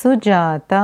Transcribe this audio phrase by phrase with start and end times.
[0.00, 0.82] Sujata.